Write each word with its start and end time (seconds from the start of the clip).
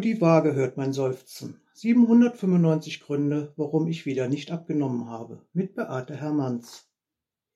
nur 0.00 0.14
die 0.14 0.20
Waage 0.22 0.54
hört 0.54 0.78
mein 0.78 0.94
Seufzen. 0.94 1.60
795 1.74 3.02
Gründe, 3.02 3.52
warum 3.56 3.86
ich 3.86 4.06
wieder 4.06 4.28
nicht 4.28 4.50
abgenommen 4.50 5.10
habe. 5.10 5.42
Mit 5.52 5.74
Beate 5.74 6.16
Hermanns. 6.16 6.88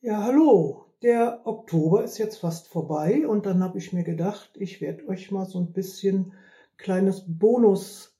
Ja, 0.02 0.22
hallo. 0.24 0.84
Der 1.00 1.40
Oktober 1.46 2.04
ist 2.04 2.18
jetzt 2.18 2.36
fast 2.36 2.68
vorbei 2.68 3.26
und 3.26 3.46
dann 3.46 3.62
habe 3.62 3.79
ich 3.79 3.94
mir 3.94 4.04
gedacht, 4.04 4.50
ich 4.58 4.82
werde 4.82 5.08
euch 5.08 5.30
mal 5.30 5.46
so 5.46 5.58
ein 5.58 5.72
bisschen 5.72 6.34
kleines 6.76 7.25
Bonus 7.26 8.14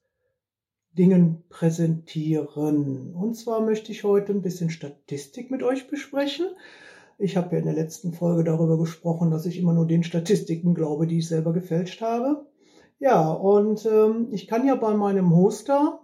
Dingen 0.93 1.45
präsentieren. 1.51 3.15
Und 3.15 3.35
zwar 3.35 3.61
möchte 3.61 3.93
ich 3.93 4.05
heute 4.05 4.33
ein 4.33 4.41
bisschen 4.41 4.71
Statistik 4.71 5.51
mit 5.51 5.63
euch 5.63 5.87
besprechen. 5.87 6.47
Ich 7.19 7.37
habe 7.37 7.53
ja 7.53 7.59
in 7.59 7.67
der 7.67 7.75
letzten 7.75 8.15
Folge 8.15 8.43
darüber 8.43 8.79
gesprochen, 8.79 9.31
dass 9.31 9.45
ich 9.45 9.59
immer 9.59 9.75
nur 9.75 9.87
den 9.87 10.03
Statistiken 10.03 10.75
glaube, 10.75 11.07
die 11.07 11.19
ich 11.19 11.29
selber 11.29 11.53
gefälscht 11.53 12.01
habe. 12.01 12.47
Ja, 12.99 13.31
und 13.33 13.85
ähm, 13.87 14.29
ich 14.31 14.47
kann 14.47 14.67
ja 14.67 14.75
bei 14.77 14.95
meinem 14.95 15.35
Hoster 15.35 16.01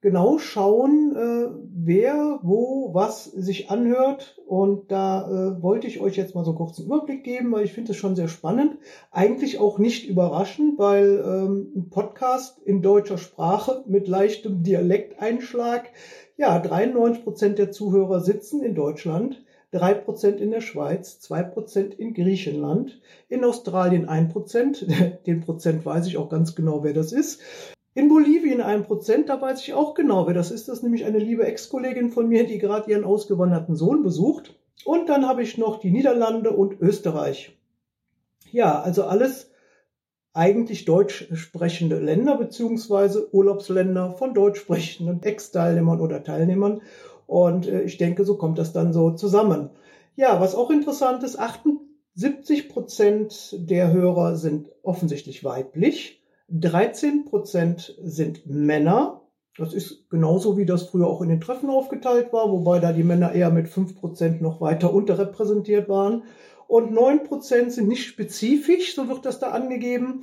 genau 0.00 0.38
schauen, 0.38 1.14
äh, 1.14 1.50
wer, 1.74 2.40
wo, 2.42 2.94
was 2.94 3.24
sich 3.24 3.70
anhört. 3.70 4.40
Und 4.46 4.90
da 4.90 5.28
äh, 5.28 5.62
wollte 5.62 5.86
ich 5.86 6.00
euch 6.00 6.16
jetzt 6.16 6.34
mal 6.34 6.44
so 6.44 6.54
kurz 6.54 6.78
einen 6.78 6.86
Überblick 6.86 7.24
geben, 7.24 7.52
weil 7.52 7.64
ich 7.64 7.72
finde 7.72 7.92
es 7.92 7.98
schon 7.98 8.16
sehr 8.16 8.28
spannend. 8.28 8.78
Eigentlich 9.10 9.58
auch 9.58 9.78
nicht 9.78 10.08
überraschend, 10.08 10.78
weil 10.78 11.22
ähm, 11.24 11.72
ein 11.76 11.90
Podcast 11.90 12.58
in 12.60 12.82
deutscher 12.82 13.18
Sprache 13.18 13.84
mit 13.86 14.08
leichtem 14.08 14.62
Dialekteinschlag, 14.62 15.90
ja, 16.36 16.58
93 16.58 17.22
Prozent 17.22 17.58
der 17.58 17.70
Zuhörer 17.70 18.20
sitzen 18.20 18.62
in 18.62 18.74
Deutschland. 18.74 19.44
3% 19.72 20.36
in 20.36 20.50
der 20.50 20.60
Schweiz, 20.60 21.20
2% 21.22 21.96
in 21.96 22.14
Griechenland, 22.14 23.00
in 23.28 23.44
Australien 23.44 24.08
1%, 24.08 25.22
den 25.26 25.40
Prozent 25.40 25.84
weiß 25.86 26.06
ich 26.06 26.16
auch 26.16 26.28
ganz 26.28 26.54
genau, 26.54 26.82
wer 26.82 26.92
das 26.92 27.12
ist. 27.12 27.40
In 27.94 28.08
Bolivien 28.08 28.60
1%, 28.60 29.26
da 29.26 29.40
weiß 29.40 29.62
ich 29.62 29.74
auch 29.74 29.94
genau, 29.94 30.26
wer 30.26 30.34
das 30.34 30.50
ist. 30.50 30.68
Das 30.68 30.78
ist 30.78 30.82
nämlich 30.82 31.04
eine 31.04 31.18
liebe 31.18 31.44
Ex-Kollegin 31.44 32.10
von 32.10 32.28
mir, 32.28 32.46
die 32.46 32.58
gerade 32.58 32.90
ihren 32.90 33.04
ausgewanderten 33.04 33.74
Sohn 33.74 34.02
besucht. 34.02 34.54
Und 34.84 35.08
dann 35.08 35.26
habe 35.26 35.42
ich 35.42 35.58
noch 35.58 35.80
die 35.80 35.90
Niederlande 35.90 36.50
und 36.50 36.80
Österreich. 36.80 37.58
Ja, 38.52 38.80
also 38.80 39.04
alles 39.04 39.50
eigentlich 40.32 40.84
deutsch 40.84 41.28
sprechende 41.34 41.98
Länder 41.98 42.36
beziehungsweise 42.38 43.34
Urlaubsländer 43.34 44.12
von 44.12 44.34
deutsch 44.34 44.60
sprechenden 44.60 45.22
Ex-Teilnehmern 45.22 46.00
oder 46.00 46.22
Teilnehmern. 46.22 46.82
Und 47.30 47.68
äh, 47.68 47.82
ich 47.82 47.96
denke, 47.96 48.24
so 48.24 48.36
kommt 48.36 48.58
das 48.58 48.72
dann 48.72 48.92
so 48.92 49.12
zusammen. 49.12 49.70
Ja, 50.16 50.40
was 50.40 50.56
auch 50.56 50.68
interessant 50.68 51.22
ist, 51.22 51.38
78 51.38 52.68
Prozent 52.68 53.54
der 53.56 53.92
Hörer 53.92 54.34
sind 54.34 54.68
offensichtlich 54.82 55.44
weiblich, 55.44 56.24
13 56.48 57.26
Prozent 57.26 57.96
sind 58.02 58.46
Männer. 58.46 59.20
Das 59.56 59.74
ist 59.74 60.10
genauso, 60.10 60.58
wie 60.58 60.66
das 60.66 60.88
früher 60.88 61.06
auch 61.06 61.22
in 61.22 61.28
den 61.28 61.40
Treffen 61.40 61.70
aufgeteilt 61.70 62.32
war, 62.32 62.50
wobei 62.50 62.80
da 62.80 62.92
die 62.92 63.04
Männer 63.04 63.30
eher 63.30 63.50
mit 63.50 63.68
5 63.68 63.94
Prozent 63.94 64.42
noch 64.42 64.60
weiter 64.60 64.92
unterrepräsentiert 64.92 65.88
waren. 65.88 66.24
Und 66.66 66.90
9 66.90 67.22
Prozent 67.22 67.72
sind 67.72 67.86
nicht 67.86 68.06
spezifisch, 68.06 68.96
so 68.96 69.08
wird 69.08 69.24
das 69.24 69.38
da 69.38 69.52
angegeben. 69.52 70.22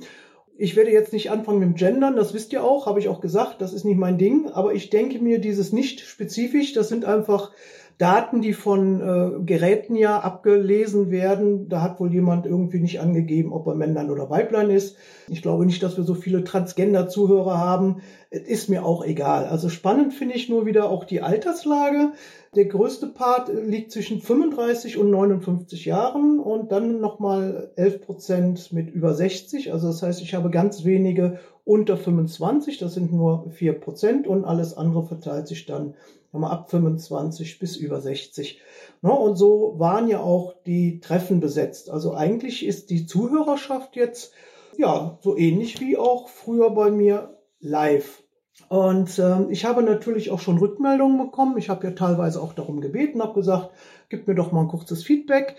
Ich 0.60 0.74
werde 0.74 0.90
jetzt 0.90 1.12
nicht 1.12 1.30
anfangen 1.30 1.60
mit 1.60 1.68
dem 1.68 1.74
Gendern, 1.76 2.16
das 2.16 2.34
wisst 2.34 2.52
ihr 2.52 2.64
auch, 2.64 2.86
habe 2.86 2.98
ich 2.98 3.08
auch 3.08 3.20
gesagt, 3.20 3.60
das 3.60 3.72
ist 3.72 3.84
nicht 3.84 3.96
mein 3.96 4.18
Ding. 4.18 4.48
Aber 4.48 4.74
ich 4.74 4.90
denke 4.90 5.20
mir, 5.20 5.38
dieses 5.38 5.72
nicht 5.72 6.00
spezifisch, 6.00 6.72
das 6.72 6.88
sind 6.88 7.04
einfach 7.04 7.52
Daten, 7.98 8.40
die 8.42 8.52
von 8.52 9.00
äh, 9.00 9.44
Geräten 9.44 9.96
ja 9.96 10.20
abgelesen 10.20 11.10
werden. 11.10 11.68
Da 11.68 11.82
hat 11.82 11.98
wohl 11.98 12.12
jemand 12.12 12.46
irgendwie 12.46 12.78
nicht 12.78 13.00
angegeben, 13.00 13.52
ob 13.52 13.66
er 13.66 13.74
Männlein 13.74 14.10
oder 14.10 14.30
Weiblein 14.30 14.70
ist. 14.70 14.96
Ich 15.28 15.42
glaube 15.42 15.66
nicht, 15.66 15.82
dass 15.82 15.96
wir 15.96 16.04
so 16.04 16.14
viele 16.14 16.44
Transgender-Zuhörer 16.44 17.58
haben. 17.58 18.02
Ist 18.30 18.70
mir 18.70 18.84
auch 18.84 19.04
egal. 19.04 19.46
Also 19.46 19.68
spannend 19.68 20.14
finde 20.14 20.36
ich 20.36 20.48
nur 20.48 20.64
wieder 20.64 20.90
auch 20.90 21.04
die 21.04 21.22
Alterslage. 21.22 22.12
Der 22.54 22.66
größte 22.66 23.08
Part 23.08 23.50
liegt 23.52 23.90
zwischen 23.90 24.20
35 24.20 24.96
und 24.96 25.10
59 25.10 25.84
Jahren 25.84 26.38
und 26.38 26.70
dann 26.70 27.00
nochmal 27.00 27.72
11 27.74 28.00
Prozent 28.02 28.72
mit 28.72 28.90
über 28.90 29.12
60. 29.12 29.72
Also 29.72 29.88
das 29.88 30.02
heißt, 30.02 30.22
ich 30.22 30.34
habe 30.34 30.50
ganz 30.50 30.84
wenige 30.84 31.40
unter 31.68 31.98
25, 31.98 32.78
das 32.78 32.94
sind 32.94 33.12
nur 33.12 33.50
4 33.50 33.74
Prozent 33.78 34.26
und 34.26 34.46
alles 34.46 34.74
andere 34.74 35.04
verteilt 35.04 35.46
sich 35.48 35.66
dann 35.66 35.94
ab 36.32 36.70
25 36.70 37.58
bis 37.58 37.76
über 37.76 38.00
60. 38.00 38.60
Und 39.02 39.36
so 39.36 39.74
waren 39.76 40.08
ja 40.08 40.20
auch 40.20 40.54
die 40.64 41.00
Treffen 41.00 41.40
besetzt. 41.40 41.90
Also 41.90 42.14
eigentlich 42.14 42.64
ist 42.64 42.88
die 42.88 43.04
Zuhörerschaft 43.04 43.96
jetzt 43.96 44.32
ja 44.78 45.18
so 45.20 45.36
ähnlich 45.36 45.78
wie 45.80 45.98
auch 45.98 46.28
früher 46.28 46.70
bei 46.70 46.90
mir 46.90 47.36
live. 47.60 48.22
Und 48.68 49.18
äh, 49.18 49.50
ich 49.50 49.66
habe 49.66 49.82
natürlich 49.82 50.30
auch 50.30 50.40
schon 50.40 50.58
Rückmeldungen 50.58 51.18
bekommen. 51.18 51.58
Ich 51.58 51.68
habe 51.68 51.86
ja 51.86 51.92
teilweise 51.92 52.40
auch 52.40 52.54
darum 52.54 52.80
gebeten, 52.80 53.22
habe 53.22 53.34
gesagt, 53.34 53.70
gib 54.08 54.26
mir 54.26 54.34
doch 54.34 54.52
mal 54.52 54.62
ein 54.62 54.68
kurzes 54.68 55.04
Feedback. 55.04 55.56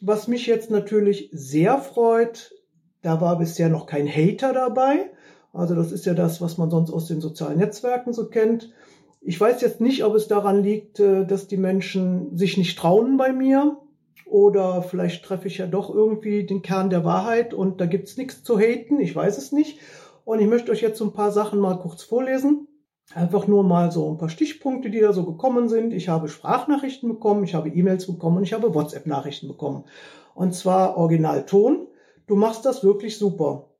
Was 0.00 0.26
mich 0.26 0.46
jetzt 0.46 0.70
natürlich 0.70 1.28
sehr 1.32 1.78
freut, 1.78 2.54
da 3.02 3.20
war 3.20 3.38
bisher 3.38 3.68
noch 3.68 3.86
kein 3.86 4.08
Hater 4.08 4.54
dabei. 4.54 5.10
Also 5.52 5.74
das 5.74 5.92
ist 5.92 6.06
ja 6.06 6.14
das, 6.14 6.40
was 6.40 6.58
man 6.58 6.70
sonst 6.70 6.90
aus 6.90 7.06
den 7.06 7.20
sozialen 7.20 7.58
Netzwerken 7.58 8.12
so 8.12 8.28
kennt. 8.28 8.72
Ich 9.20 9.40
weiß 9.40 9.60
jetzt 9.60 9.80
nicht, 9.80 10.04
ob 10.04 10.14
es 10.14 10.28
daran 10.28 10.62
liegt, 10.62 11.00
äh, 11.00 11.26
dass 11.26 11.48
die 11.48 11.56
Menschen 11.56 12.36
sich 12.36 12.56
nicht 12.56 12.78
trauen 12.78 13.16
bei 13.16 13.32
mir 13.32 13.76
oder 14.24 14.82
vielleicht 14.82 15.24
treffe 15.24 15.48
ich 15.48 15.58
ja 15.58 15.66
doch 15.66 15.92
irgendwie 15.92 16.46
den 16.46 16.62
Kern 16.62 16.88
der 16.88 17.04
Wahrheit 17.04 17.52
und 17.52 17.80
da 17.80 17.86
gibt's 17.86 18.16
nichts 18.16 18.44
zu 18.44 18.58
haten. 18.58 19.00
Ich 19.00 19.14
weiß 19.14 19.38
es 19.38 19.52
nicht. 19.52 19.80
Und 20.24 20.40
ich 20.40 20.46
möchte 20.46 20.70
euch 20.70 20.80
jetzt 20.80 20.98
so 20.98 21.04
ein 21.04 21.12
paar 21.12 21.32
Sachen 21.32 21.58
mal 21.58 21.78
kurz 21.78 22.04
vorlesen. 22.04 22.68
Einfach 23.12 23.48
nur 23.48 23.64
mal 23.64 23.90
so 23.90 24.08
ein 24.08 24.18
paar 24.18 24.28
Stichpunkte, 24.28 24.88
die 24.88 25.00
da 25.00 25.12
so 25.12 25.24
gekommen 25.24 25.68
sind. 25.68 25.92
Ich 25.92 26.08
habe 26.08 26.28
Sprachnachrichten 26.28 27.08
bekommen, 27.08 27.42
ich 27.42 27.56
habe 27.56 27.68
E-Mails 27.68 28.06
bekommen 28.06 28.36
und 28.36 28.44
ich 28.44 28.52
habe 28.52 28.72
WhatsApp-Nachrichten 28.72 29.48
bekommen. 29.48 29.84
Und 30.34 30.54
zwar 30.54 30.96
Originalton. 30.96 31.88
Du 32.28 32.36
machst 32.36 32.64
das 32.64 32.84
wirklich 32.84 33.18
super. 33.18 33.70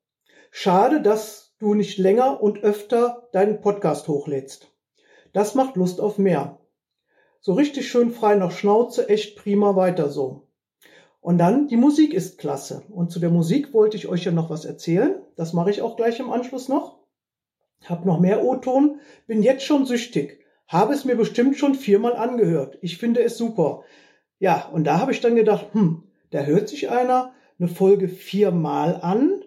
Schade, 0.51 1.01
dass 1.01 1.50
du 1.61 1.75
nicht 1.75 1.99
länger 1.99 2.43
und 2.43 2.63
öfter 2.65 3.29
deinen 3.33 3.61
Podcast 3.61 4.09
hochlädst. 4.09 4.73
Das 5.33 5.55
macht 5.55 5.77
Lust 5.77 6.01
auf 6.01 6.19
mehr. 6.19 6.59
So 7.41 7.53
richtig 7.53 7.89
schön 7.89 8.11
frei 8.11 8.35
nach 8.35 8.51
Schnauze, 8.51 9.09
echt 9.09 9.37
prima 9.37 9.77
weiter 9.77 10.09
so. 10.09 10.49
Und 11.21 11.37
dann, 11.39 11.69
die 11.69 11.77
Musik 11.77 12.15
ist 12.15 12.39
klasse. 12.39 12.83
Und 12.89 13.13
zu 13.13 13.21
der 13.21 13.31
Musik 13.31 13.75
wollte 13.75 13.99
ich 13.99 14.09
euch 14.09 14.25
ja 14.25 14.33
noch 14.33 14.49
was 14.49 14.65
erzählen. 14.65 15.21
Das 15.37 15.53
mache 15.53 15.71
ich 15.71 15.83
auch 15.83 15.97
gleich 15.97 16.19
im 16.19 16.31
Anschluss 16.31 16.69
noch. 16.69 16.99
Hab 17.85 18.07
noch 18.07 18.21
mehr 18.21 18.43
O-Ton, 18.45 19.01
bin 19.27 19.43
jetzt 19.43 19.65
schon 19.65 19.85
süchtig. 19.85 20.41
Habe 20.67 20.95
es 20.95 21.05
mir 21.05 21.17
bestimmt 21.17 21.57
schon 21.57 21.75
viermal 21.75 22.17
angehört. 22.17 22.79
Ich 22.81 22.97
finde 22.97 23.23
es 23.23 23.37
super. 23.37 23.85
Ja, 24.39 24.69
und 24.73 24.85
da 24.85 24.99
habe 24.99 25.13
ich 25.13 25.21
dann 25.21 25.35
gedacht, 25.35 25.69
hm, 25.73 26.05
da 26.31 26.41
hört 26.41 26.69
sich 26.71 26.89
einer 26.89 27.33
eine 27.59 27.69
Folge 27.69 28.09
viermal 28.09 28.99
an, 29.03 29.45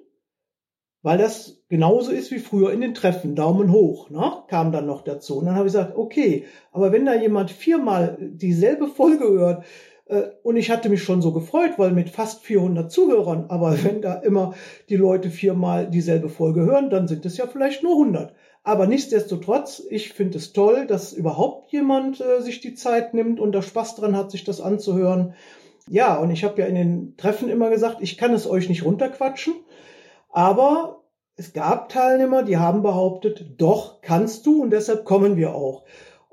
weil 1.04 1.18
das 1.18 1.62
genauso 1.70 2.12
ist 2.12 2.32
wie 2.32 2.40
früher 2.40 2.72
in 2.72 2.82
den 2.82 2.94
Treffen. 2.94 3.36
Daumen 3.36 3.72
hoch, 3.72 4.10
ne? 4.10 4.32
kam 4.48 4.72
dann 4.72 4.88
noch 4.88 5.04
dazu. 5.04 5.38
Und 5.38 5.46
dann 5.46 5.56
habe 5.56 5.68
ich 5.68 5.74
gesagt, 5.74 5.96
okay, 5.98 6.46
aber 6.72 6.92
wenn 6.92 7.06
da 7.06 7.14
jemand 7.14 7.52
viermal 7.52 8.18
dieselbe 8.20 8.88
Folge 8.88 9.26
hört, 9.26 9.66
äh, 10.06 10.24
und 10.44 10.56
ich 10.56 10.72
hatte 10.72 10.90
mich 10.90 11.04
schon 11.04 11.22
so 11.22 11.34
gefreut, 11.34 11.74
weil 11.78 11.92
mit 11.92 12.10
fast 12.10 12.42
400 12.44 12.92
Zuhörern, 12.92 13.46
aber 13.50 13.78
wenn 13.84 14.02
da 14.02 14.16
immer 14.16 14.56
die 14.90 14.96
Leute 14.96 15.30
viermal 15.30 15.90
dieselbe 15.90 16.30
Folge 16.30 16.62
hören, 16.62 16.90
dann 16.90 17.08
sind 17.08 17.26
es 17.26 17.38
ja 17.38 17.48
vielleicht 17.48 17.84
nur 17.84 17.94
100. 17.94 18.34
Aber 18.64 18.88
nichtsdestotrotz, 18.88 19.84
ich 19.90 20.14
finde 20.14 20.38
es 20.38 20.54
toll, 20.54 20.88
dass 20.88 21.12
überhaupt 21.12 21.70
jemand 21.74 22.22
äh, 22.22 22.42
sich 22.42 22.62
die 22.62 22.76
Zeit 22.76 23.14
nimmt 23.14 23.42
und 23.42 23.52
da 23.52 23.62
Spaß 23.62 23.96
dran 23.96 24.16
hat, 24.16 24.32
sich 24.32 24.46
das 24.46 24.62
anzuhören. 24.62 25.34
Ja, 25.90 26.16
und 26.18 26.32
ich 26.32 26.46
habe 26.46 26.62
ja 26.62 26.68
in 26.68 26.76
den 26.76 27.18
Treffen 27.18 27.50
immer 27.50 27.70
gesagt, 27.70 27.98
ich 28.00 28.18
kann 28.18 28.34
es 28.34 28.48
euch 28.48 28.70
nicht 28.70 28.86
runterquatschen, 28.86 29.54
aber 30.34 31.04
es 31.36 31.54
gab 31.54 31.90
Teilnehmer, 31.90 32.44
die 32.44 32.58
haben 32.58 32.84
behauptet, 32.84 33.56
doch 33.58 34.02
kannst 34.02 34.46
du 34.46 34.62
und 34.62 34.72
deshalb 34.72 35.06
kommen 35.06 35.38
wir 35.38 35.56
auch. 35.56 35.84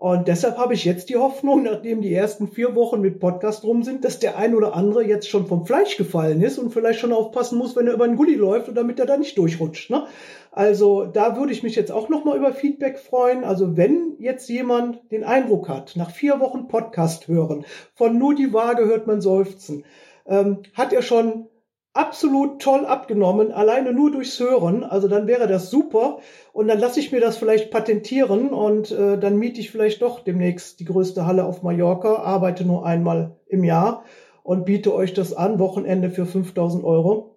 Und 0.00 0.29
deshalb 0.29 0.56
habe 0.56 0.73
ich 0.73 0.87
jetzt 0.87 1.11
die 1.11 1.19
Hoffnung, 1.19 1.64
nachdem 1.64 2.00
die 2.00 2.14
ersten 2.14 2.49
vier 2.49 2.75
Wochen 2.75 3.02
mit 3.02 3.20
Podcast 3.20 3.64
rum 3.64 3.82
sind, 3.82 4.02
dass 4.02 4.19
der 4.19 4.38
ein 4.38 4.55
oder 4.55 4.75
andere 4.75 5.05
jetzt 5.05 5.29
schon 5.29 5.47
vom 5.47 5.67
Fleisch 5.67 5.99
gefallen 5.99 6.41
ist 6.41 6.58
und 6.58 6.70
vielleicht 6.70 7.00
schon 7.00 7.12
aufpassen 7.12 7.58
muss, 7.58 7.76
wenn 7.76 7.87
er 7.87 7.93
über 7.93 8.05
einen 8.05 8.17
Gully 8.17 8.35
läuft, 8.35 8.75
damit 8.75 8.99
er 8.99 9.05
da 9.05 9.19
nicht 9.19 9.37
durchrutscht. 9.37 9.91
Ne? 9.91 10.06
Also 10.53 11.05
da 11.05 11.37
würde 11.37 11.53
ich 11.53 11.62
mich 11.62 11.76
jetzt 11.76 11.93
auch 11.93 12.08
nochmal 12.08 12.38
über 12.38 12.55
Feedback 12.55 12.99
freuen. 12.99 13.44
Also 13.44 13.76
wenn 13.76 14.17
jetzt 14.19 14.49
jemand 14.49 15.00
den 15.12 15.23
Eindruck 15.23 15.69
hat, 15.69 15.93
nach 15.96 16.11
vier 16.11 16.41
Wochen 16.41 16.67
Podcast 16.67 17.29
hören, 17.29 17.67
von 17.94 18.17
nur 18.17 18.35
die 18.35 18.55
Waage 18.55 18.87
hört 18.87 19.06
man 19.06 19.20
seufzen, 19.20 19.85
ähm, 20.26 20.62
hat 20.73 20.94
er 20.94 21.03
schon 21.03 21.50
absolut 21.92 22.62
toll 22.62 22.87
abgenommen, 22.87 23.52
alleine 23.52 23.92
nur 23.92 24.12
durchs 24.12 24.38
Hören. 24.38 24.84
Also 24.84 25.08
dann 25.08 25.26
wäre 25.26 25.48
das 25.48 25.70
super. 25.70 26.19
Und 26.52 26.69
dann 26.69 26.78
lasse 26.78 27.00
ich 27.00 27.12
mir 27.12 27.20
das 27.20 27.37
vielleicht 27.37 27.70
patentieren 27.70 28.50
und 28.50 28.90
äh, 28.92 29.19
dann 29.19 29.37
miete 29.37 29.60
ich 29.60 29.70
vielleicht 29.70 30.02
doch 30.02 30.20
demnächst 30.20 30.81
die 30.81 30.84
größte 30.84 31.26
Halle 31.26 31.44
auf 31.44 31.62
Mallorca, 31.62 32.16
arbeite 32.16 32.64
nur 32.64 32.87
einmal 32.87 33.37
im 33.46 33.64
Jahr 33.64 34.04
und 34.42 34.64
biete 34.64 34.94
euch 34.94 35.14
das 35.14 35.32
an, 35.32 35.58
Wochenende 35.58 36.10
für 36.10 36.26
5000 36.26 36.84
Euro. 36.84 37.37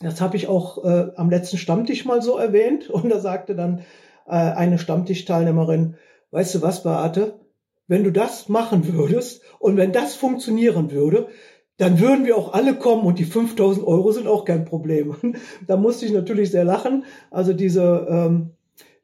Das 0.00 0.20
habe 0.20 0.36
ich 0.36 0.48
auch 0.48 0.84
äh, 0.84 1.12
am 1.16 1.30
letzten 1.30 1.58
Stammtisch 1.58 2.04
mal 2.04 2.22
so 2.22 2.36
erwähnt. 2.36 2.90
Und 2.90 3.08
da 3.10 3.20
sagte 3.20 3.54
dann 3.54 3.80
äh, 4.26 4.32
eine 4.32 4.78
Stammtischteilnehmerin, 4.78 5.96
weißt 6.32 6.56
du 6.56 6.62
was, 6.62 6.82
Beate, 6.82 7.38
wenn 7.86 8.02
du 8.02 8.10
das 8.10 8.48
machen 8.48 8.92
würdest 8.92 9.42
und 9.58 9.76
wenn 9.76 9.92
das 9.92 10.14
funktionieren 10.14 10.90
würde, 10.90 11.28
dann 11.76 11.98
würden 11.98 12.24
wir 12.24 12.36
auch 12.36 12.52
alle 12.52 12.74
kommen 12.74 13.04
und 13.04 13.18
die 13.18 13.24
5000 13.24 13.86
Euro 13.86 14.12
sind 14.12 14.28
auch 14.28 14.44
kein 14.44 14.64
Problem. 14.64 15.16
da 15.66 15.76
musste 15.76 16.06
ich 16.06 16.12
natürlich 16.12 16.50
sehr 16.50 16.64
lachen. 16.64 17.04
Also 17.30 17.52
diese 17.52 18.06
ähm, 18.08 18.50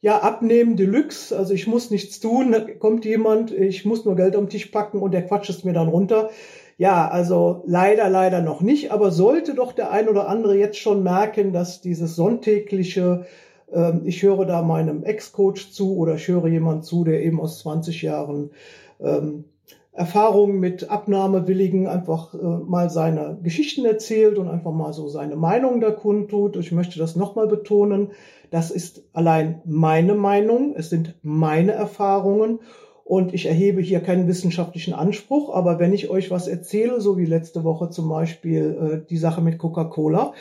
ja, 0.01 0.21
abnehmen 0.21 0.77
Deluxe, 0.77 1.37
also 1.37 1.53
ich 1.53 1.67
muss 1.67 1.91
nichts 1.91 2.21
tun, 2.21 2.53
da 2.53 2.61
kommt 2.61 3.05
jemand, 3.05 3.53
ich 3.53 3.85
muss 3.85 4.05
nur 4.05 4.17
Geld 4.17 4.35
am 4.35 4.49
Tisch 4.49 4.67
packen 4.67 5.03
und 5.03 5.13
der 5.13 5.27
quatscht 5.27 5.51
es 5.51 5.65
mir 5.65 5.75
dann 5.75 5.89
runter. 5.89 6.31
Ja, 6.79 7.09
also 7.09 7.63
leider, 7.67 8.09
leider 8.09 8.41
noch 8.41 8.63
nicht, 8.63 8.91
aber 8.91 9.11
sollte 9.11 9.55
doch 9.55 9.73
der 9.73 9.91
ein 9.91 10.09
oder 10.09 10.29
andere 10.29 10.57
jetzt 10.57 10.79
schon 10.79 11.03
merken, 11.03 11.53
dass 11.53 11.83
dieses 11.83 12.17
sonntägliche, 12.17 13.27
ähm, 13.71 14.03
ich 14.05 14.23
höre 14.23 14.47
da 14.47 14.63
meinem 14.63 15.05
Ex-Coach 15.05 15.73
zu 15.73 15.99
oder 15.99 16.15
ich 16.15 16.27
höre 16.29 16.47
jemand 16.47 16.87
zu, 16.87 17.05
der 17.05 17.23
eben 17.23 17.39
aus 17.39 17.59
20 17.59 18.01
Jahren 18.01 18.53
ähm, 19.01 19.45
Erfahrungen 19.93 20.61
mit 20.61 20.89
Abnahmewilligen 20.89 21.89
einfach 21.89 22.35
äh, 22.35 22.39
mal 22.39 22.91
seine 22.91 23.39
Geschichten 23.43 23.85
erzählt 23.85 24.39
und 24.39 24.49
einfach 24.49 24.73
mal 24.73 24.93
so 24.93 25.09
seine 25.09 25.37
Meinung 25.37 25.81
da 25.81 25.91
kundtut. 25.91 26.57
Ich 26.57 26.71
möchte 26.71 26.99
das 26.99 27.17
nochmal 27.17 27.49
betonen. 27.49 28.13
Das 28.51 28.71
ist 28.71 29.03
allein 29.13 29.61
meine 29.65 30.15
Meinung. 30.15 30.75
Es 30.77 30.91
sind 30.91 31.17
meine 31.23 31.73
Erfahrungen 31.73 32.61
und 33.05 33.35
ich 33.35 33.47
erhebe 33.47 33.81
hier 33.81 33.99
keinen 33.99 34.29
wissenschaftlichen 34.29 34.95
Anspruch. 34.95 35.53
Aber 35.53 35.81
wenn 35.81 35.93
ich 35.93 36.09
euch 36.09 36.31
was 36.31 36.47
erzähle, 36.47 37.01
so 37.01 37.19
wie 37.19 37.27
letzte 37.27 37.65
Woche 37.65 37.91
zum 37.91 38.09
Beispiel 38.09 39.03
äh, 39.03 39.09
die 39.09 39.19
Sache 39.19 39.41
mit 39.41 39.59
Coca-Cola, 39.59 40.35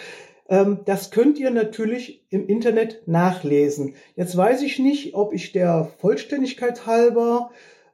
ähm, 0.47 0.81
das 0.85 1.09
könnt 1.09 1.39
ihr 1.39 1.49
natürlich 1.49 2.23
im 2.29 2.45
Internet 2.45 3.01
nachlesen. 3.07 3.95
Jetzt 4.15 4.37
weiß 4.37 4.61
ich 4.61 4.77
nicht, 4.77 5.15
ob 5.15 5.33
ich 5.33 5.51
der 5.51 5.89
Vollständigkeit 5.97 6.85
halber 6.85 7.49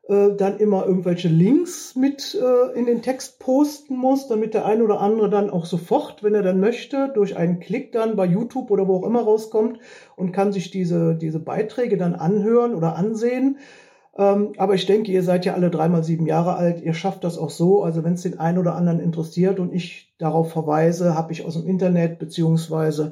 äh, 0.08 0.36
dann 0.38 0.60
immer 0.60 0.86
irgendwelche 0.86 1.30
Links 1.30 1.96
mit 1.96 2.36
äh, 2.40 2.78
in 2.78 2.86
den 2.86 3.02
Text 3.02 3.40
posten 3.40 3.96
muss, 3.98 4.28
damit 4.28 4.54
der 4.54 4.66
ein 4.66 4.82
oder 4.84 5.02
andere 5.02 5.30
dann 5.30 5.50
auch 5.50 5.66
sofort, 5.66 6.22
wenn 6.24 6.36
er 6.36 6.44
dann 6.44 6.60
möchte, 6.60 7.12
durch 7.16 7.38
einen 7.38 7.60
Klick 7.60 7.92
dann 7.92 8.16
bei 8.16 8.26
YouTube 8.26 8.70
oder 8.70 8.88
wo 8.88 8.98
auch 8.98 9.08
immer 9.08 9.24
rauskommt 9.24 9.80
und 10.16 10.32
kann 10.32 10.52
sich 10.52 10.70
diese, 10.70 11.16
diese 11.16 11.40
Beiträge 11.40 11.98
dann 11.98 12.14
anhören 12.14 12.76
oder 12.76 12.96
ansehen. 12.96 13.58
Ähm, 14.18 14.54
aber 14.58 14.76
ich 14.76 14.86
denke, 14.86 15.12
ihr 15.12 15.24
seid 15.24 15.44
ja 15.44 15.56
alle 15.56 15.72
dreimal 15.72 16.04
sieben 16.04 16.28
Jahre 16.28 16.56
alt, 16.56 16.82
ihr 16.82 16.94
schafft 16.94 17.24
das 17.24 17.38
auch 17.40 17.50
so. 17.50 17.84
Also 17.84 18.04
wenn 18.04 18.14
es 18.14 18.22
den 18.22 18.40
einen 18.40 18.60
oder 18.60 18.76
anderen 18.76 19.00
interessiert 19.00 19.60
und 19.60 19.74
ich 19.74 20.14
darauf 20.20 20.52
verweise, 20.52 21.16
habe 21.16 21.34
ich 21.34 21.46
aus 21.46 21.56
dem 21.56 21.68
Internet 21.68 22.20
beziehungsweise 22.20 23.12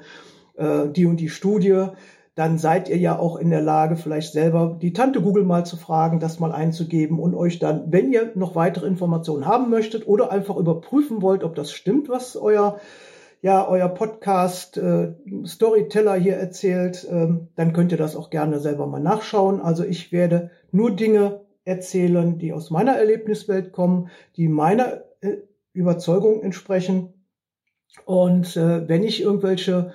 äh, 0.55 0.87
die 0.89 1.07
und 1.07 1.19
die 1.19 1.29
Studie, 1.29 1.87
dann 2.35 2.57
seid 2.57 2.89
ihr 2.89 2.97
ja 2.97 3.19
auch 3.19 3.35
in 3.35 3.51
der 3.51 3.61
Lage, 3.61 3.95
vielleicht 3.95 4.33
selber 4.33 4.77
die 4.81 4.93
Tante 4.93 5.21
Google 5.21 5.43
mal 5.43 5.65
zu 5.65 5.77
fragen, 5.77 6.19
das 6.19 6.39
mal 6.39 6.51
einzugeben 6.51 7.19
und 7.19 7.35
euch 7.35 7.59
dann, 7.59 7.91
wenn 7.91 8.11
ihr 8.11 8.31
noch 8.35 8.55
weitere 8.55 8.87
Informationen 8.87 9.45
haben 9.45 9.69
möchtet 9.69 10.07
oder 10.07 10.31
einfach 10.31 10.57
überprüfen 10.57 11.21
wollt, 11.21 11.43
ob 11.43 11.55
das 11.55 11.71
stimmt, 11.71 12.09
was 12.09 12.35
euer 12.35 12.79
ja, 13.43 13.67
euer 13.67 13.89
Podcast 13.89 14.77
äh, 14.77 15.15
Storyteller 15.45 16.15
hier 16.15 16.37
erzählt, 16.37 17.05
ähm, 17.11 17.49
dann 17.57 17.73
könnt 17.73 17.91
ihr 17.91 17.97
das 17.97 18.15
auch 18.15 18.29
gerne 18.29 18.61
selber 18.61 18.87
mal 18.87 19.01
nachschauen. 19.01 19.59
Also 19.59 19.83
ich 19.83 20.13
werde 20.13 20.49
nur 20.71 20.95
Dinge 20.95 21.41
erzählen, 21.65 22.37
die 22.39 22.53
aus 22.53 22.69
meiner 22.69 22.93
Erlebniswelt 22.93 23.73
kommen, 23.73 24.09
die 24.37 24.47
meiner 24.47 25.03
äh, 25.19 25.39
Überzeugung 25.73 26.41
entsprechen. 26.41 27.13
Und 28.05 28.55
äh, 28.55 28.87
wenn 28.87 29.03
ich 29.03 29.21
irgendwelche 29.21 29.91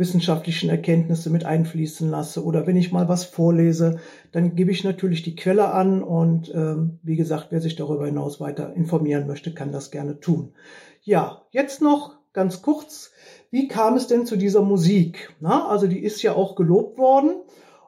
wissenschaftlichen 0.00 0.70
Erkenntnisse 0.70 1.30
mit 1.30 1.44
einfließen 1.44 2.10
lasse 2.10 2.42
oder 2.42 2.66
wenn 2.66 2.76
ich 2.76 2.90
mal 2.90 3.08
was 3.08 3.24
vorlese, 3.24 4.00
dann 4.32 4.56
gebe 4.56 4.72
ich 4.72 4.82
natürlich 4.82 5.22
die 5.22 5.36
Quelle 5.36 5.72
an 5.72 6.02
und 6.02 6.52
ähm, 6.52 6.98
wie 7.02 7.16
gesagt, 7.16 7.48
wer 7.50 7.60
sich 7.60 7.76
darüber 7.76 8.06
hinaus 8.06 8.40
weiter 8.40 8.72
informieren 8.74 9.28
möchte, 9.28 9.52
kann 9.52 9.70
das 9.70 9.90
gerne 9.92 10.18
tun. 10.18 10.54
Ja, 11.02 11.42
jetzt 11.50 11.82
noch 11.82 12.16
ganz 12.32 12.62
kurz, 12.62 13.12
wie 13.50 13.68
kam 13.68 13.94
es 13.94 14.06
denn 14.06 14.24
zu 14.24 14.36
dieser 14.36 14.62
Musik? 14.62 15.36
Na, 15.38 15.68
also 15.68 15.86
die 15.86 16.00
ist 16.00 16.22
ja 16.22 16.32
auch 16.32 16.56
gelobt 16.56 16.98
worden 16.98 17.34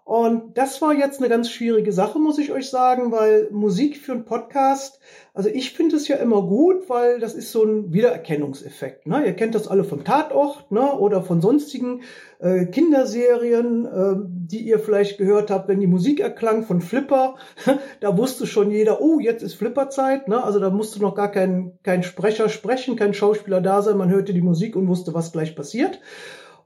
und 0.04 0.58
das 0.58 0.82
war 0.82 0.93
jetzt 0.93 1.20
eine 1.20 1.28
ganz 1.28 1.49
schwierige 1.49 1.93
Sache, 1.93 2.19
muss 2.19 2.38
ich 2.38 2.50
euch 2.50 2.69
sagen, 2.69 3.12
weil 3.12 3.49
Musik 3.52 3.96
für 3.96 4.12
einen 4.12 4.25
Podcast, 4.25 4.99
also 5.32 5.49
ich 5.49 5.72
finde 5.72 5.94
es 5.94 6.08
ja 6.08 6.16
immer 6.16 6.43
gut, 6.43 6.88
weil 6.88 7.20
das 7.20 7.34
ist 7.34 7.52
so 7.52 7.62
ein 7.62 7.93
Wiedererkennungseffekt. 7.93 9.06
Ne? 9.06 9.25
Ihr 9.25 9.34
kennt 9.34 9.54
das 9.54 9.69
alle 9.69 9.84
vom 9.84 10.02
Tatort 10.02 10.72
ne? 10.72 10.93
oder 10.93 11.22
von 11.22 11.40
sonstigen 11.40 12.02
äh, 12.40 12.66
Kinderserien, 12.66 13.87
äh, 13.87 14.14
die 14.26 14.62
ihr 14.62 14.81
vielleicht 14.81 15.19
gehört 15.19 15.52
habt, 15.52 15.69
wenn 15.69 15.78
die 15.78 15.87
Musik 15.87 16.19
erklang 16.19 16.64
von 16.64 16.81
Flipper, 16.81 17.37
da 18.00 18.19
wusste 18.19 18.48
schon 18.48 18.72
jeder, 18.72 19.00
oh, 19.00 19.20
jetzt 19.20 19.44
ist 19.44 19.55
Flipperzeit. 19.55 20.26
Ne? 20.26 20.43
Also 20.43 20.58
da 20.58 20.70
musste 20.70 21.00
noch 21.00 21.14
gar 21.14 21.31
kein, 21.31 21.78
kein 21.84 22.02
Sprecher 22.02 22.48
sprechen, 22.48 22.96
kein 22.96 23.14
Schauspieler 23.14 23.60
da 23.60 23.82
sein, 23.82 23.96
man 23.96 24.10
hörte 24.10 24.34
die 24.34 24.43
Musik 24.43 24.75
und 24.75 24.88
wusste, 24.88 25.14
was 25.14 25.31
gleich 25.31 25.55
passiert. 25.55 26.00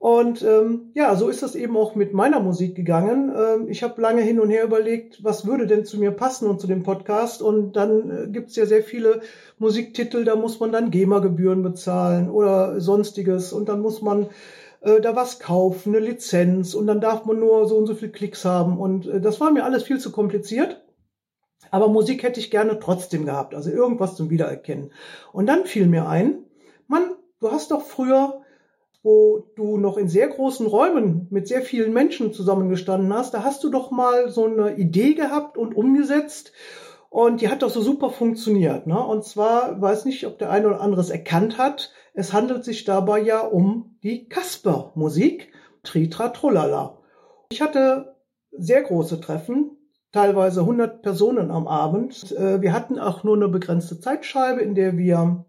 Und 0.06 0.40
ähm, 0.42 0.92
ja, 0.94 1.16
so 1.16 1.28
ist 1.28 1.42
das 1.42 1.56
eben 1.56 1.76
auch 1.76 1.96
mit 1.96 2.12
meiner 2.14 2.38
Musik 2.38 2.76
gegangen. 2.76 3.34
Ähm, 3.36 3.68
ich 3.68 3.82
habe 3.82 4.00
lange 4.00 4.22
hin 4.22 4.38
und 4.38 4.50
her 4.50 4.62
überlegt, 4.62 5.24
was 5.24 5.48
würde 5.48 5.66
denn 5.66 5.84
zu 5.84 5.98
mir 5.98 6.12
passen 6.12 6.48
und 6.48 6.60
zu 6.60 6.68
dem 6.68 6.84
Podcast. 6.84 7.42
Und 7.42 7.72
dann 7.72 8.10
äh, 8.12 8.28
gibt 8.28 8.50
es 8.50 8.54
ja 8.54 8.66
sehr 8.66 8.84
viele 8.84 9.20
Musiktitel, 9.58 10.24
da 10.24 10.36
muss 10.36 10.60
man 10.60 10.70
dann 10.70 10.92
GEMA-Gebühren 10.92 11.64
bezahlen 11.64 12.30
oder 12.30 12.80
sonstiges. 12.80 13.52
Und 13.52 13.68
dann 13.68 13.80
muss 13.80 14.00
man 14.00 14.28
äh, 14.80 15.00
da 15.00 15.16
was 15.16 15.40
kaufen, 15.40 15.92
eine 15.92 16.06
Lizenz. 16.06 16.74
Und 16.74 16.86
dann 16.86 17.00
darf 17.00 17.24
man 17.24 17.40
nur 17.40 17.66
so 17.66 17.76
und 17.76 17.86
so 17.86 17.96
viel 17.96 18.10
Klicks 18.10 18.44
haben. 18.44 18.78
Und 18.78 19.08
äh, 19.08 19.20
das 19.20 19.40
war 19.40 19.50
mir 19.50 19.64
alles 19.64 19.82
viel 19.82 19.98
zu 19.98 20.12
kompliziert. 20.12 20.84
Aber 21.72 21.88
Musik 21.88 22.22
hätte 22.22 22.38
ich 22.38 22.52
gerne 22.52 22.78
trotzdem 22.78 23.24
gehabt, 23.24 23.56
also 23.56 23.70
irgendwas 23.70 24.14
zum 24.14 24.30
Wiedererkennen. 24.30 24.92
Und 25.32 25.46
dann 25.46 25.64
fiel 25.64 25.88
mir 25.88 26.08
ein, 26.08 26.44
Mann, 26.86 27.10
du 27.40 27.50
hast 27.50 27.72
doch 27.72 27.82
früher 27.82 28.45
wo 29.02 29.50
du 29.56 29.78
noch 29.78 29.96
in 29.96 30.08
sehr 30.08 30.28
großen 30.28 30.66
Räumen 30.66 31.28
mit 31.30 31.48
sehr 31.48 31.62
vielen 31.62 31.92
Menschen 31.92 32.32
zusammengestanden 32.32 33.12
hast, 33.12 33.34
da 33.34 33.44
hast 33.44 33.62
du 33.64 33.70
doch 33.70 33.90
mal 33.90 34.30
so 34.30 34.46
eine 34.46 34.76
Idee 34.76 35.14
gehabt 35.14 35.56
und 35.56 35.74
umgesetzt. 35.74 36.52
Und 37.08 37.40
die 37.40 37.48
hat 37.48 37.62
doch 37.62 37.70
so 37.70 37.80
super 37.80 38.10
funktioniert. 38.10 38.86
Ne? 38.86 38.98
Und 38.98 39.24
zwar, 39.24 39.80
weiß 39.80 40.04
nicht, 40.04 40.26
ob 40.26 40.38
der 40.38 40.50
eine 40.50 40.66
oder 40.66 40.80
andere 40.80 41.00
es 41.00 41.10
erkannt 41.10 41.56
hat, 41.56 41.92
es 42.14 42.32
handelt 42.32 42.64
sich 42.64 42.84
dabei 42.84 43.20
ja 43.20 43.40
um 43.40 43.98
die 44.02 44.28
Kasper-Musik, 44.28 45.52
Tritra 45.82 46.30
Trullala. 46.30 46.98
Ich 47.50 47.62
hatte 47.62 48.16
sehr 48.50 48.82
große 48.82 49.20
Treffen, 49.20 49.76
teilweise 50.12 50.60
100 50.60 51.02
Personen 51.02 51.50
am 51.50 51.68
Abend. 51.68 52.32
Äh, 52.32 52.60
wir 52.62 52.72
hatten 52.72 52.98
auch 52.98 53.22
nur 53.22 53.36
eine 53.36 53.48
begrenzte 53.48 54.00
Zeitscheibe, 54.00 54.60
in 54.60 54.74
der 54.74 54.96
wir 54.96 55.44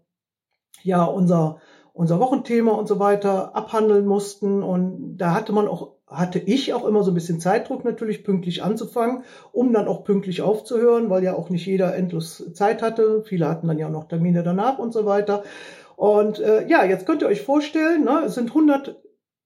ja 0.82 1.04
unser 1.04 1.60
unser 1.98 2.20
Wochenthema 2.20 2.70
und 2.70 2.86
so 2.86 3.00
weiter 3.00 3.56
abhandeln 3.56 4.06
mussten. 4.06 4.62
Und 4.62 5.16
da 5.16 5.34
hatte 5.34 5.52
man 5.52 5.66
auch, 5.66 5.94
hatte 6.06 6.38
ich 6.38 6.72
auch 6.72 6.86
immer 6.86 7.02
so 7.02 7.10
ein 7.10 7.14
bisschen 7.14 7.40
Zeitdruck 7.40 7.84
natürlich 7.84 8.22
pünktlich 8.22 8.62
anzufangen, 8.62 9.24
um 9.50 9.72
dann 9.72 9.88
auch 9.88 10.04
pünktlich 10.04 10.40
aufzuhören, 10.40 11.10
weil 11.10 11.24
ja 11.24 11.34
auch 11.34 11.50
nicht 11.50 11.66
jeder 11.66 11.96
endlos 11.96 12.52
Zeit 12.54 12.82
hatte. 12.82 13.24
Viele 13.24 13.48
hatten 13.48 13.66
dann 13.66 13.78
ja 13.78 13.88
auch 13.88 13.92
noch 13.92 14.06
Termine 14.06 14.44
danach 14.44 14.78
und 14.78 14.92
so 14.92 15.06
weiter. 15.06 15.42
Und 15.96 16.38
äh, 16.38 16.68
ja, 16.68 16.84
jetzt 16.84 17.04
könnt 17.04 17.22
ihr 17.22 17.28
euch 17.28 17.42
vorstellen, 17.42 18.04
ne, 18.04 18.22
es 18.26 18.36
sind 18.36 18.50
100 18.50 18.96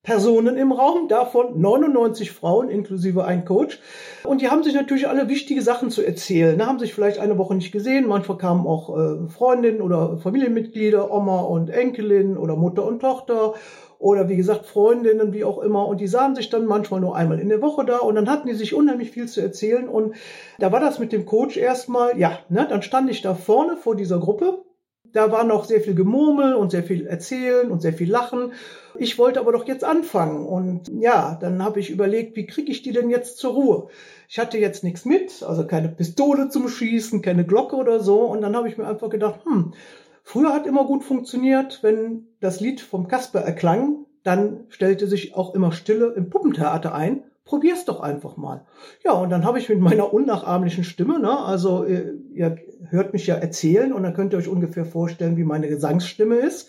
Personen 0.02 0.56
im 0.56 0.72
Raum, 0.72 1.06
davon 1.06 1.60
99 1.60 2.32
Frauen 2.32 2.68
inklusive 2.68 3.24
ein 3.24 3.44
Coach. 3.44 3.78
Und 4.24 4.40
die 4.40 4.48
haben 4.48 4.64
sich 4.64 4.74
natürlich 4.74 5.06
alle 5.06 5.28
wichtige 5.28 5.62
Sachen 5.62 5.90
zu 5.90 6.04
erzählen. 6.04 6.58
Da 6.58 6.66
haben 6.66 6.80
sich 6.80 6.92
vielleicht 6.92 7.20
eine 7.20 7.38
Woche 7.38 7.54
nicht 7.54 7.70
gesehen. 7.70 8.08
Manchmal 8.08 8.36
kamen 8.36 8.66
auch 8.66 8.98
äh, 8.98 9.28
Freundinnen 9.28 9.80
oder 9.80 10.18
Familienmitglieder, 10.18 11.12
Oma 11.12 11.42
und 11.42 11.70
Enkelin 11.70 12.36
oder 12.36 12.56
Mutter 12.56 12.84
und 12.84 12.98
Tochter 12.98 13.54
oder 14.00 14.28
wie 14.28 14.34
gesagt 14.34 14.66
Freundinnen, 14.66 15.32
wie 15.32 15.44
auch 15.44 15.58
immer. 15.58 15.86
Und 15.86 16.00
die 16.00 16.08
sahen 16.08 16.34
sich 16.34 16.50
dann 16.50 16.66
manchmal 16.66 17.00
nur 17.00 17.14
einmal 17.14 17.38
in 17.38 17.48
der 17.48 17.62
Woche 17.62 17.84
da 17.84 17.98
und 17.98 18.16
dann 18.16 18.28
hatten 18.28 18.48
die 18.48 18.54
sich 18.54 18.74
unheimlich 18.74 19.12
viel 19.12 19.28
zu 19.28 19.40
erzählen. 19.40 19.88
Und 19.88 20.16
da 20.58 20.72
war 20.72 20.80
das 20.80 20.98
mit 20.98 21.12
dem 21.12 21.26
Coach 21.26 21.56
erstmal, 21.56 22.18
ja, 22.18 22.40
ne, 22.48 22.66
dann 22.68 22.82
stand 22.82 23.08
ich 23.08 23.22
da 23.22 23.36
vorne 23.36 23.76
vor 23.76 23.94
dieser 23.94 24.18
Gruppe 24.18 24.64
da 25.12 25.30
war 25.30 25.44
noch 25.44 25.64
sehr 25.64 25.80
viel 25.80 25.94
Gemurmel 25.94 26.54
und 26.54 26.70
sehr 26.70 26.82
viel 26.82 27.06
Erzählen 27.06 27.70
und 27.70 27.82
sehr 27.82 27.92
viel 27.92 28.10
Lachen. 28.10 28.52
Ich 28.98 29.18
wollte 29.18 29.40
aber 29.40 29.52
doch 29.52 29.66
jetzt 29.66 29.84
anfangen. 29.84 30.46
Und 30.46 30.90
ja, 31.00 31.36
dann 31.40 31.62
habe 31.62 31.80
ich 31.80 31.90
überlegt, 31.90 32.36
wie 32.36 32.46
kriege 32.46 32.70
ich 32.70 32.82
die 32.82 32.92
denn 32.92 33.10
jetzt 33.10 33.38
zur 33.38 33.52
Ruhe? 33.52 33.88
Ich 34.28 34.38
hatte 34.38 34.58
jetzt 34.58 34.84
nichts 34.84 35.04
mit, 35.04 35.42
also 35.42 35.66
keine 35.66 35.88
Pistole 35.88 36.48
zum 36.48 36.68
Schießen, 36.68 37.22
keine 37.22 37.44
Glocke 37.44 37.76
oder 37.76 38.00
so. 38.00 38.22
Und 38.22 38.42
dann 38.42 38.56
habe 38.56 38.68
ich 38.68 38.78
mir 38.78 38.86
einfach 38.86 39.10
gedacht, 39.10 39.40
hm, 39.44 39.74
früher 40.22 40.52
hat 40.52 40.66
immer 40.66 40.84
gut 40.84 41.04
funktioniert, 41.04 41.80
wenn 41.82 42.28
das 42.40 42.60
Lied 42.60 42.80
vom 42.80 43.08
Kasper 43.08 43.40
erklang, 43.40 44.06
dann 44.22 44.64
stellte 44.68 45.06
sich 45.06 45.34
auch 45.34 45.54
immer 45.54 45.72
Stille 45.72 46.12
im 46.16 46.30
Puppentheater 46.30 46.94
ein 46.94 47.24
probier's 47.44 47.84
doch 47.84 48.00
einfach 48.00 48.36
mal. 48.36 48.66
Ja, 49.04 49.12
und 49.12 49.30
dann 49.30 49.44
habe 49.44 49.58
ich 49.58 49.68
mit 49.68 49.80
meiner 49.80 50.12
unnachahmlichen 50.12 50.84
Stimme, 50.84 51.18
ne, 51.18 51.38
also 51.38 51.84
ihr, 51.84 51.98
äh, 51.98 52.14
ihr 52.32 52.56
hört 52.88 53.12
mich 53.12 53.26
ja 53.26 53.36
erzählen 53.36 53.92
und 53.92 54.02
dann 54.02 54.14
könnt 54.14 54.32
ihr 54.32 54.38
euch 54.38 54.48
ungefähr 54.48 54.84
vorstellen, 54.84 55.36
wie 55.36 55.44
meine 55.44 55.68
Gesangsstimme 55.68 56.36
ist. 56.36 56.68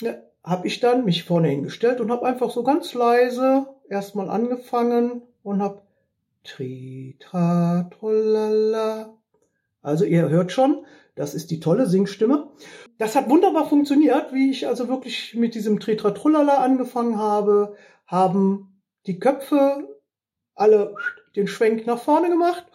Ja, 0.00 0.14
habe 0.44 0.66
ich 0.66 0.80
dann 0.80 1.04
mich 1.04 1.24
vorne 1.24 1.48
hingestellt 1.48 2.00
und 2.00 2.10
habe 2.10 2.26
einfach 2.26 2.50
so 2.50 2.62
ganz 2.62 2.94
leise 2.94 3.66
erstmal 3.88 4.30
angefangen 4.30 5.22
und 5.42 5.62
habe 5.62 5.82
Tri, 6.42 7.16
tra, 7.20 7.90
trollala. 7.90 9.14
Also 9.82 10.04
ihr 10.06 10.28
hört 10.30 10.52
schon, 10.52 10.86
das 11.14 11.34
ist 11.34 11.50
die 11.50 11.60
tolle 11.60 11.86
Singstimme. 11.86 12.48
Das 12.98 13.14
hat 13.14 13.28
wunderbar 13.28 13.68
funktioniert, 13.68 14.32
wie 14.32 14.50
ich 14.50 14.66
also 14.66 14.88
wirklich 14.88 15.34
mit 15.34 15.54
diesem 15.54 15.80
Tritratrollala 15.80 16.58
angefangen 16.58 17.18
habe, 17.18 17.76
haben 18.06 18.80
die 19.06 19.18
Köpfe 19.18 19.89
alle 20.60 20.94
den 21.36 21.46
Schwenk 21.46 21.86
nach 21.86 21.98
vorne 21.98 22.28
gemacht 22.28 22.66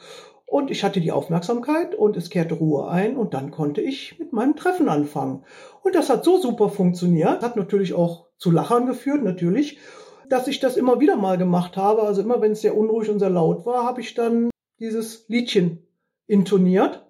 und 0.46 0.70
ich 0.70 0.84
hatte 0.84 1.02
die 1.02 1.12
Aufmerksamkeit 1.12 1.96
und 1.96 2.16
es 2.18 2.30
kehrte 2.30 2.56
Ruhe 2.56 2.88
ein 2.88 3.18
und 3.18 3.34
dann 3.34 3.52
konnte 3.52 3.82
ich 3.82 4.20
mit 4.20 4.32
meinem 4.32 4.56
Treffen 4.56 4.90
anfangen. 4.90 5.44
Und 5.82 5.96
das 5.96 6.10
hat 6.10 6.24
so 6.24 6.40
super 6.40 6.70
funktioniert, 6.70 7.42
hat 7.42 7.56
natürlich 7.56 7.94
auch 7.94 8.28
zu 8.38 8.52
Lachern 8.52 8.86
geführt, 8.86 9.24
natürlich, 9.24 9.80
dass 10.30 10.48
ich 10.48 10.60
das 10.60 10.78
immer 10.78 11.00
wieder 11.00 11.16
mal 11.16 11.38
gemacht 11.38 11.78
habe. 11.78 12.04
Also 12.04 12.22
immer 12.22 12.42
wenn 12.42 12.52
es 12.52 12.62
sehr 12.62 12.78
unruhig 12.78 13.10
und 13.10 13.20
sehr 13.20 13.30
laut 13.30 13.66
war, 13.66 13.86
habe 13.86 14.02
ich 14.02 14.14
dann 14.14 14.50
dieses 14.80 15.28
Liedchen 15.30 15.88
intoniert. 16.28 17.06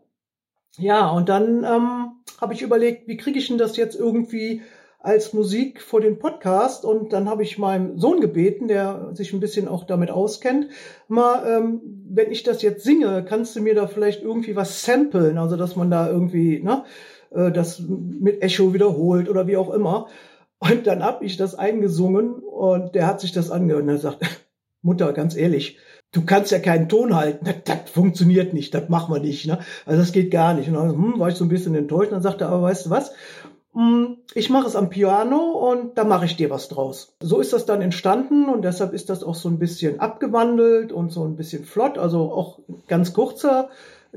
Ja, 0.78 1.10
und 1.10 1.30
dann 1.30 1.64
ähm, 1.64 2.12
habe 2.40 2.54
ich 2.54 2.62
überlegt, 2.62 3.08
wie 3.08 3.18
kriege 3.18 3.40
ich 3.40 3.48
denn 3.48 3.58
das 3.58 3.78
jetzt 3.78 3.96
irgendwie 3.96 4.62
als 5.06 5.34
Musik 5.34 5.82
vor 5.82 6.02
den 6.02 6.18
Podcast 6.18 6.84
und 6.84 7.14
dann 7.14 7.30
habe 7.30 7.44
ich 7.44 7.58
meinem 7.58 7.98
Sohn 8.00 8.22
gebeten, 8.22 8.68
der 8.68 9.12
sich 9.14 9.34
ein 9.34 9.40
bisschen 9.40 9.68
auch 9.68 9.84
damit 9.84 10.10
auskennt, 10.10 10.68
mal, 11.08 11.46
ähm, 11.48 11.82
wenn 12.10 12.32
ich 12.32 12.44
das 12.44 12.62
jetzt 12.62 12.84
singe, 12.84 13.24
kannst 13.24 13.56
du 13.56 13.62
mir 13.62 13.76
da 13.76 13.88
vielleicht 13.88 14.24
irgendwie 14.24 14.56
was 14.56 14.84
samplen, 14.84 15.38
also 15.38 15.58
dass 15.58 15.76
man 15.76 15.92
da 15.92 16.10
irgendwie, 16.10 16.62
ne, 16.62 16.84
äh, 17.32 17.52
das 17.52 17.80
mit 17.80 18.42
Echo 18.42 18.74
wiederholt 18.74 19.30
oder 19.30 19.48
wie 19.48 19.58
auch 19.58 19.72
immer. 19.72 20.08
Und 20.60 20.88
dann 20.88 21.04
habe 21.04 21.24
ich 21.26 21.38
das 21.38 21.54
eingesungen 21.54 22.34
und 22.40 22.96
der 22.96 23.06
hat 23.06 23.22
sich 23.22 23.32
das 23.32 23.52
angehört 23.52 23.84
und 23.84 23.90
er 23.90 23.98
sagt, 24.00 24.26
Mutter, 24.82 25.14
ganz 25.14 25.36
ehrlich, 25.36 25.78
du 26.12 26.26
kannst 26.26 26.52
ja 26.52 26.60
keinen 26.60 26.90
Ton 26.90 27.16
halten, 27.16 27.46
das, 27.46 27.56
das 27.66 27.92
funktioniert 27.92 28.54
nicht, 28.54 28.74
das 28.74 28.90
machen 28.90 29.14
wir 29.14 29.20
nicht, 29.20 29.46
ne? 29.46 29.60
Also 29.86 30.00
das 30.00 30.12
geht 30.12 30.32
gar 30.32 30.54
nicht. 30.54 30.68
Und 30.68 30.76
dann 30.76 30.92
hm, 30.92 31.20
war 31.20 31.30
ich 31.30 31.36
so 31.36 31.46
ein 31.46 31.50
bisschen 31.50 31.76
enttäuscht 31.76 32.08
und 32.08 32.14
dann 32.14 32.24
sagte 32.24 32.46
er, 32.46 32.50
aber 32.50 32.64
weißt 32.64 32.88
du 32.88 32.90
was? 32.90 33.12
Hm, 33.76 34.20
ich 34.34 34.50
mache 34.50 34.68
es 34.68 34.78
am 34.78 34.90
Piano 34.90 35.38
und 35.38 35.98
da 35.98 36.06
mache 36.06 36.24
ich 36.26 36.38
dir 36.38 36.50
was 36.50 36.70
draus. 36.70 37.14
So 37.20 37.42
ist 37.42 37.52
das 37.52 37.66
dann 37.66 37.82
entstanden 37.82 38.48
und 38.48 38.64
deshalb 38.64 38.94
ist 38.94 39.10
das 39.10 39.22
auch 39.22 39.36
so 39.36 39.50
ein 39.50 39.60
bisschen 39.60 40.00
abgewandelt 40.00 40.94
und 40.94 41.12
so 41.12 41.26
ein 41.26 41.36
bisschen 41.36 41.66
flott, 41.66 41.98
also 41.98 42.32
auch 42.32 42.60
ganz 42.88 43.12
kurzer 43.12 43.70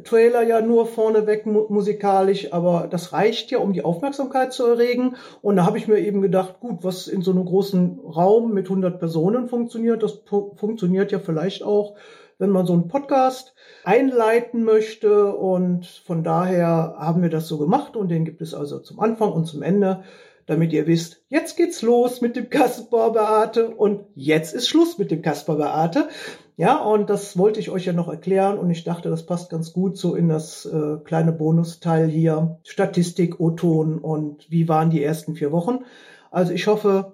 Trailer 0.05 0.43
ja 0.43 0.61
nur 0.61 0.87
vorneweg 0.87 1.47
musikalisch, 1.47 2.53
aber 2.53 2.89
das 2.91 3.13
reicht 3.13 3.51
ja, 3.51 3.59
um 3.59 3.73
die 3.73 3.85
Aufmerksamkeit 3.85 4.53
zu 4.53 4.67
erregen. 4.67 5.17
Und 5.43 5.57
da 5.57 5.67
habe 5.67 5.79
ich 5.79 5.89
mir 5.89 5.99
eben 5.99 6.23
gedacht, 6.23 6.61
gut, 6.61 6.79
was 6.83 7.09
in 7.09 7.23
so 7.23 7.31
einem 7.31 7.45
großen 7.45 8.01
Raum 8.01 8.53
mit 8.53 8.67
100 8.67 8.99
Personen 8.99 9.49
funktioniert, 9.49 10.03
das 10.03 10.23
funktioniert 10.57 11.13
ja 11.13 11.19
vielleicht 11.19 11.63
auch 11.63 11.97
wenn 12.39 12.51
man 12.51 12.67
so 12.67 12.73
einen 12.73 12.89
Podcast 12.89 13.55
einleiten 13.85 14.65
möchte. 14.65 15.35
Und 15.35 15.87
von 15.87 16.23
daher 16.25 16.95
haben 16.99 17.23
wir 17.23 17.31
das 17.31 17.49
so 17.49 17.59
gemacht 17.59 17.97
und 17.97 18.09
den 18.09 18.25
gibt 18.25 18.41
es 18.41 18.55
also 18.55 18.79
zum 18.79 19.01
Anfang 19.01 19.33
und 19.33 19.47
zum 19.47 19.63
Ende, 19.63 20.05
damit 20.47 20.73
ihr 20.73 20.87
wisst, 20.87 21.23
jetzt 21.29 21.57
geht's 21.57 21.83
los 21.83 22.21
mit 22.21 22.37
dem 22.37 22.49
Kasper 22.49 23.11
Beate 23.11 23.69
und 23.69 24.07
jetzt 24.15 24.55
ist 24.55 24.69
Schluss 24.69 24.99
mit 24.99 25.11
dem 25.11 25.21
Kasper 25.21 25.57
Beate. 25.57 26.09
Ja, 26.59 26.83
und 26.83 27.09
das 27.09 27.39
wollte 27.39 27.61
ich 27.61 27.71
euch 27.71 27.85
ja 27.85 27.93
noch 27.93 28.09
erklären 28.09 28.59
und 28.59 28.69
ich 28.69 28.83
dachte, 28.83 29.09
das 29.11 29.25
passt 29.25 29.49
ganz 29.49 29.73
gut 29.73 29.97
so 29.97 30.17
in 30.17 30.29
das 30.29 30.67
äh, 30.67 30.97
kleine 31.05 31.31
Bonusteil 31.31 32.09
hier. 32.09 32.59
Statistik, 32.65 33.39
O-Ton 33.39 33.99
und 33.99 34.51
wie 34.51 34.69
waren 34.69 34.91
die 34.91 35.01
ersten 35.01 35.37
vier 35.37 35.53
Wochen. 35.53 35.85
Also 36.33 36.53
ich 36.53 36.67
hoffe, 36.67 37.13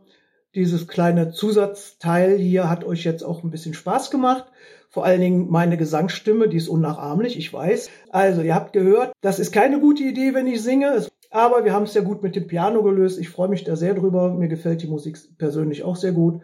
dieses 0.54 0.88
kleine 0.88 1.30
Zusatzteil 1.30 2.38
hier 2.38 2.70
hat 2.70 2.84
euch 2.84 3.04
jetzt 3.04 3.22
auch 3.22 3.44
ein 3.44 3.50
bisschen 3.50 3.74
Spaß 3.74 4.10
gemacht. 4.10 4.46
Vor 4.88 5.04
allen 5.04 5.20
Dingen 5.20 5.50
meine 5.50 5.76
Gesangsstimme, 5.76 6.48
die 6.48 6.56
ist 6.56 6.68
unnachahmlich, 6.68 7.36
ich 7.36 7.52
weiß. 7.52 7.90
Also, 8.10 8.40
ihr 8.40 8.54
habt 8.54 8.72
gehört, 8.72 9.12
das 9.20 9.40
ist 9.40 9.52
keine 9.52 9.78
gute 9.78 10.04
Idee, 10.04 10.32
wenn 10.32 10.46
ich 10.46 10.62
singe. 10.62 11.04
Aber 11.30 11.66
wir 11.66 11.74
haben 11.74 11.82
es 11.82 11.92
ja 11.92 12.00
gut 12.00 12.22
mit 12.22 12.34
dem 12.34 12.46
Piano 12.46 12.82
gelöst. 12.82 13.18
Ich 13.18 13.28
freue 13.28 13.48
mich 13.48 13.64
da 13.64 13.76
sehr 13.76 13.92
drüber. 13.92 14.32
Mir 14.32 14.48
gefällt 14.48 14.80
die 14.80 14.86
Musik 14.86 15.18
persönlich 15.36 15.82
auch 15.82 15.96
sehr 15.96 16.12
gut. 16.12 16.40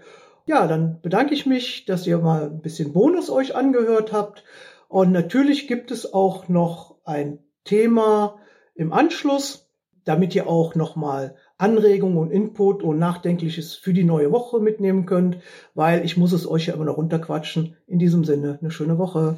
Ja, 0.51 0.67
dann 0.67 1.01
bedanke 1.01 1.33
ich 1.33 1.47
mich, 1.47 1.85
dass 1.85 2.09
ihr 2.09 2.19
mal 2.19 2.47
ein 2.47 2.61
bisschen 2.61 2.93
Bonus 2.93 3.31
euch 3.31 3.55
angehört 3.55 4.13
habt. 4.13 4.43
Und 4.89 5.13
natürlich 5.13 5.69
gibt 5.69 5.93
es 5.93 6.13
auch 6.13 6.49
noch 6.49 6.97
ein 7.05 7.39
Thema 7.63 8.35
im 8.75 8.93
Anschluss, 8.93 9.71
damit 10.05 10.35
ihr 10.35 10.49
auch 10.49 10.75
noch 10.75 10.97
mal 10.97 11.37
Anregungen 11.57 12.19
und 12.19 12.33
Input 12.33 12.83
und 12.83 12.99
Nachdenkliches 12.99 13.77
für 13.77 13.93
die 13.93 14.03
neue 14.03 14.33
Woche 14.33 14.59
mitnehmen 14.59 15.07
könnt, 15.07 15.39
weil 15.75 16.05
ich 16.05 16.17
muss 16.17 16.33
es 16.33 16.51
euch 16.51 16.67
ja 16.67 16.75
immer 16.75 16.87
noch 16.87 16.97
runterquatschen. 16.97 17.77
In 17.87 18.01
diesem 18.01 18.25
Sinne, 18.25 18.59
eine 18.61 18.73
schöne 18.73 18.99
Woche. 18.99 19.37